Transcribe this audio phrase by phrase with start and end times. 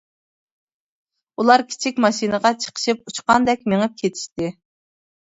[1.41, 4.49] ئۇلار كىچىك ماشىنىغا چىقىشىپ ئۇچقاندەك مېڭىپ كېتىشتى.